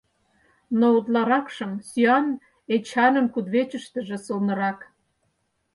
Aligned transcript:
Но 0.79 0.87
утларакшым 0.97 1.71
сӱан 1.89 2.27
Эчанын 2.75 3.25
кудывечыштыже 3.33 4.17
сылнырак. 4.25 4.79